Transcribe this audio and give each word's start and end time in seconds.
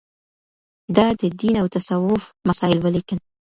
ده 0.95 1.05
د 1.21 1.21
دين 1.39 1.55
او 1.61 1.67
تصوف 1.75 2.23
مسايل 2.47 2.79
وليکل 2.81 3.17